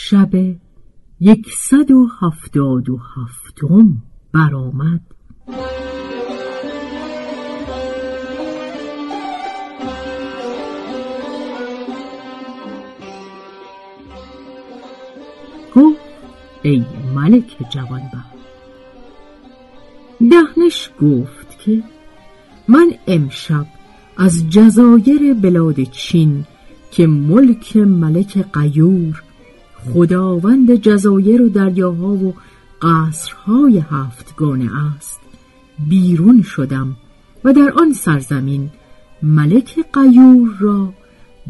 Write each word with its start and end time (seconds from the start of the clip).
شب 0.00 0.30
یکصد 1.20 1.90
و 1.90 2.08
هفتاد 2.20 2.90
و 2.90 2.98
هفتم 3.16 4.02
برآمد. 4.32 5.00
گفت 15.74 16.00
ای 16.62 16.84
ملک 17.14 17.56
جوانبخت 17.70 18.38
دهنش 20.30 20.90
گفت 21.02 21.58
که 21.58 21.82
من 22.68 22.92
امشب 23.06 23.66
از 24.16 24.50
جزایر 24.50 25.34
بلاد 25.34 25.82
چین 25.82 26.44
که 26.90 27.06
ملک 27.06 27.76
ملک 27.76 28.38
قیور 28.52 29.22
خداوند 29.94 30.74
جزایر 30.74 31.42
و 31.42 31.48
دریاها 31.48 32.08
و 32.08 32.34
قصرهای 32.82 33.78
هفتگانه 33.78 34.70
است. 34.96 35.20
بیرون 35.88 36.42
شدم 36.42 36.96
و 37.44 37.52
در 37.52 37.72
آن 37.80 37.92
سرزمین 37.92 38.70
ملک 39.22 39.78
قیور 39.92 40.56
را 40.58 40.92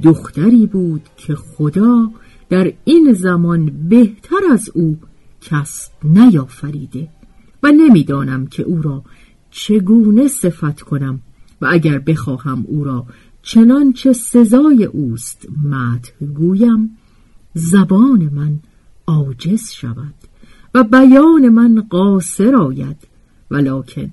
دختری 0.02 0.66
بود 0.66 1.02
که 1.16 1.34
خدا 1.34 2.10
در 2.48 2.72
این 2.84 3.12
زمان 3.12 3.88
بهتر 3.88 4.40
از 4.52 4.70
او 4.74 4.98
کس 5.40 5.90
نیافریده 6.04 7.08
و 7.62 7.72
نمی‌دانم 7.72 8.46
که 8.46 8.62
او 8.62 8.82
را 8.82 9.02
چگونه 9.50 10.28
صفت 10.28 10.80
کنم 10.80 11.20
و 11.60 11.68
اگر 11.70 11.98
بخواهم 11.98 12.64
او 12.68 12.84
را 12.84 13.06
چنانچه 13.42 14.12
سزای 14.12 14.84
اوست 14.84 15.46
مدح 15.64 16.26
گویم. 16.34 16.96
زبان 17.58 18.28
من 18.32 18.60
عاجز 19.06 19.70
شود 19.70 20.14
و 20.74 20.84
بیان 20.84 21.48
من 21.48 21.86
قاصر 21.90 22.56
آید 22.56 22.96
ولکن 23.50 24.10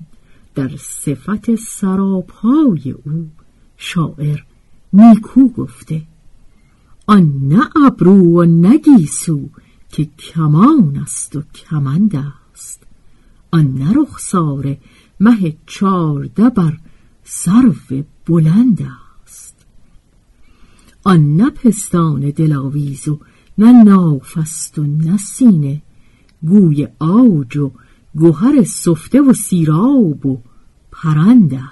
در 0.54 0.70
صفت 0.78 1.54
سراپای 1.54 2.94
او 3.04 3.30
شاعر 3.76 4.44
نیکو 4.92 5.48
گفته 5.48 6.02
آن 7.06 7.32
نه 7.42 7.70
ابرو 7.86 8.40
و 8.40 8.44
نه 8.44 8.78
گیسو 8.78 9.48
که 9.88 10.04
کمان 10.04 10.96
است 11.02 11.36
و 11.36 11.42
کمند 11.54 12.16
است 12.52 12.82
آن 13.50 13.74
نه 13.74 13.94
رخسار 13.96 14.76
مه 15.20 15.56
چارده 15.66 16.50
بر 16.50 16.78
سرو 17.24 17.74
بلند 18.26 18.82
است 19.22 19.56
آن 21.04 21.36
نه 21.36 21.50
پستان 21.50 22.30
دلاویز 22.30 23.08
و 23.08 23.20
نه 23.58 23.72
نافست 23.84 24.78
و 24.78 24.86
نه 24.86 25.16
سینه 25.16 25.82
گوی 26.42 26.88
آج 26.98 27.56
و 27.56 27.70
گوهر 28.14 28.64
سفته 28.64 29.20
و 29.20 29.32
سیراب 29.32 30.26
و 30.26 30.38
پرنده 30.92 31.62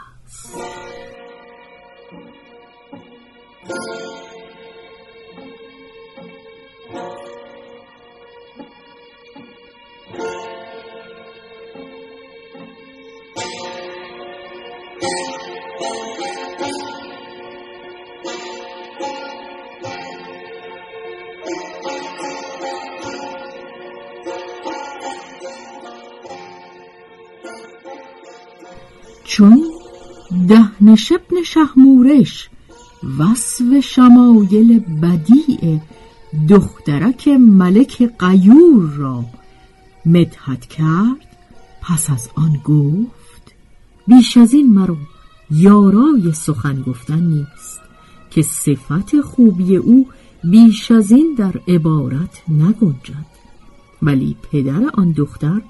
چون 29.24 29.64
دهنش 30.48 31.12
ابن 31.12 31.42
شهمورش 31.42 32.48
وصف 33.18 33.80
شمایل 33.80 34.78
بدیع 34.78 35.80
دخترک 36.48 37.28
ملک 37.28 38.10
قیور 38.18 38.90
را 38.96 39.24
مدحت 40.06 40.66
کرد 40.66 41.36
پس 41.82 42.10
از 42.10 42.30
آن 42.34 42.60
گفت 42.64 43.54
بیش 44.06 44.36
از 44.36 44.54
این 44.54 44.74
مرو 44.74 44.96
یارای 45.50 46.32
سخن 46.32 46.82
گفتن 46.82 47.20
نیست 47.20 47.80
که 48.30 48.42
صفت 48.42 49.20
خوبی 49.20 49.76
او 49.76 50.06
بیش 50.44 50.90
از 50.90 51.12
این 51.12 51.34
در 51.38 51.60
عبارت 51.68 52.42
نگنجد. 52.48 53.34
ولی 54.02 54.36
پدر 54.52 54.90
آن 54.94 55.12
دختر 55.12 55.62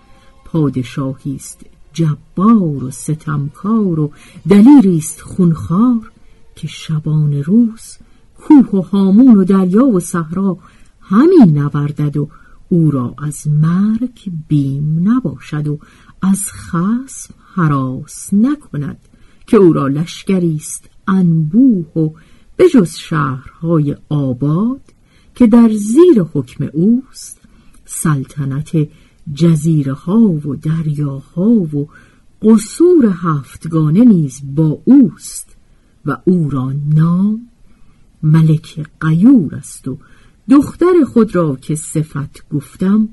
پادشاهی 0.45 1.35
است 1.35 1.61
جبار 1.95 2.85
و 2.85 2.91
ستمکار 2.91 4.01
و 4.01 4.13
دلیری 4.49 4.97
است 4.97 5.21
خونخوار 5.21 6.11
که 6.57 6.67
شبان 6.67 7.43
روز 7.43 7.97
کوه 8.39 8.71
و 8.71 8.81
هامون 8.81 9.37
و 9.37 9.45
دریا 9.45 9.87
و 9.87 10.01
صحرا 10.01 10.59
همین 11.01 11.59
نوردد 11.59 12.17
و 12.17 12.29
او 12.69 12.91
را 12.91 13.15
از 13.19 13.49
مرگ 13.49 14.33
بیم 14.49 15.09
نباشد 15.09 15.69
و 15.69 15.79
از 16.23 16.53
خسم 16.53 17.35
حراس 17.55 18.35
نکند 18.35 18.99
که 19.47 19.57
او 19.57 19.73
را 19.73 19.89
لشکری 19.89 20.57
است 20.57 20.91
انبوه 21.09 21.87
و 21.99 22.11
بجز 22.59 22.97
شهرهای 22.97 23.97
آباد 24.09 24.81
که 25.35 25.47
در 25.47 25.71
زیر 25.73 26.23
حکم 26.33 26.69
اوست 26.73 27.41
سلطنت 27.85 28.89
جزیره 29.33 29.93
ها 29.93 30.21
و 30.21 30.57
دریاها 30.57 31.51
و 31.51 31.89
قصور 32.43 33.07
هفتگانه 33.07 34.05
نیز 34.05 34.41
با 34.55 34.83
اوست 34.85 35.57
و 36.07 36.17
او 36.25 36.51
را 36.51 36.73
نام 36.95 37.49
ملک 38.23 38.87
قیور 39.01 39.55
است 39.55 39.89
و 39.89 39.99
دختر 40.51 41.05
خود 41.13 41.35
را 41.35 41.57
که 41.57 41.75
صفت 41.75 42.49
گفتم 42.51 43.09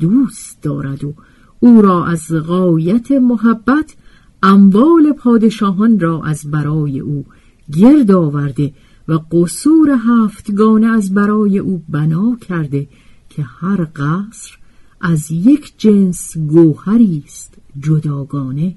دوست 0.00 0.62
دارد 0.62 1.04
و 1.04 1.14
او 1.60 1.82
را 1.82 2.06
از 2.06 2.32
غایت 2.32 3.12
محبت 3.12 3.96
اموال 4.42 5.12
پادشاهان 5.12 6.00
را 6.00 6.22
از 6.22 6.50
برای 6.50 7.00
او 7.00 7.24
گرد 7.72 8.10
آورده 8.10 8.72
و 9.08 9.12
قصور 9.12 9.98
هفتگانه 10.08 10.86
از 10.86 11.14
برای 11.14 11.58
او 11.58 11.82
بنا 11.88 12.36
کرده 12.48 12.88
که 13.28 13.42
هر 13.42 13.88
قصر 13.96 14.58
از 15.02 15.30
یک 15.30 15.74
جنس 15.78 16.36
گوهری 16.36 17.22
است 17.26 17.54
جداگانه 17.80 18.74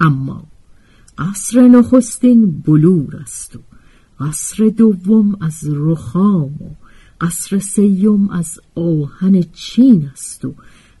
اما 0.00 0.44
قصر 1.18 1.68
نخستین 1.68 2.60
بلور 2.66 3.16
است 3.16 3.56
و 3.56 3.60
قصر 4.20 4.68
دوم 4.68 5.36
از 5.40 5.64
رخام 5.64 6.62
و 6.62 6.70
قصر 7.20 7.58
سیم 7.58 8.30
از 8.30 8.60
آهن 8.74 9.42
چین 9.52 10.10
است 10.12 10.44
و 10.44 10.54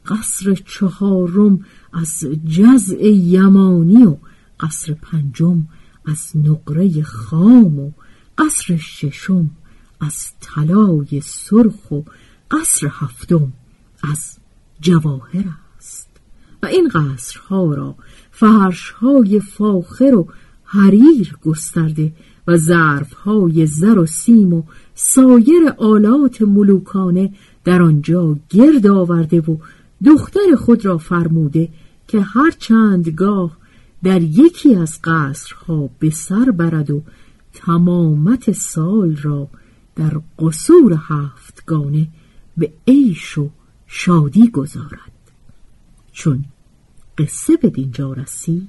قصر 0.06 0.54
چهارم 0.54 1.64
از 1.92 2.24
جزع 2.46 3.04
یمانی 3.06 4.04
و 4.04 4.16
قصر 4.60 4.92
پنجم 4.94 5.66
از 6.04 6.32
نقره 6.34 7.02
خام 7.02 7.78
و 7.78 7.90
قصر 8.38 8.76
ششم 8.76 9.50
از 10.00 10.26
طلای 10.40 11.20
سرخ 11.24 11.90
و 11.90 12.00
قصر 12.50 12.86
هفتم 12.90 13.52
از 14.02 14.38
جواهر 14.80 15.44
است. 15.78 16.08
و 16.62 16.66
این 16.66 16.88
قصرها 16.88 17.74
را 17.74 17.94
فرشهای 18.30 19.40
فاخر 19.40 20.14
و 20.14 20.28
حریر 20.64 21.36
گسترده 21.44 22.12
و 22.46 22.56
ظرفهای 22.56 23.66
زر 23.66 23.98
و 23.98 24.06
سیم 24.06 24.52
و 24.52 24.62
سایر 24.94 25.74
آلات 25.78 26.42
ملوکانه 26.42 27.32
در 27.64 27.82
آنجا 27.82 28.36
گرد 28.50 28.86
آورده 28.86 29.40
و 29.40 29.56
دختر 30.04 30.54
خود 30.58 30.84
را 30.84 30.98
فرموده 30.98 31.68
که 32.08 32.20
هر 32.20 32.50
چند 32.50 33.08
گاه 33.08 33.56
در 34.02 34.22
یکی 34.22 34.74
از 34.74 34.98
قصرها 35.04 35.90
به 35.98 36.10
سر 36.10 36.50
برد 36.50 36.90
و 36.90 37.02
تمامت 37.52 38.52
سال 38.52 39.16
را 39.16 39.48
در 39.96 40.20
قصور 40.38 40.98
هفتگانه 41.08 42.08
به 42.56 42.72
عیش 42.88 43.38
و 43.38 43.50
شادی 43.98 44.50
گذارد. 44.50 45.12
چون 46.12 46.44
قصه 47.18 47.56
به 47.56 47.70
دینجا 47.70 48.12
رسید 48.12 48.68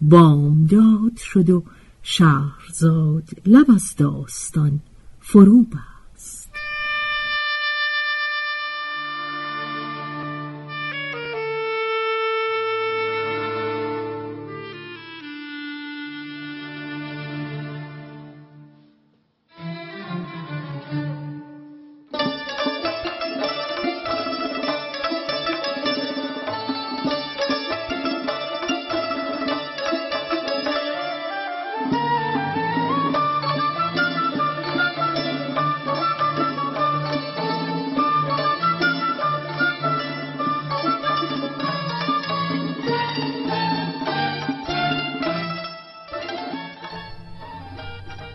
بامداد 0.00 1.16
شد 1.16 1.50
و 1.50 1.64
شهرزاد 2.02 3.28
لب 3.46 3.70
از 3.70 3.94
داستان 3.96 4.80
فرو 5.20 5.64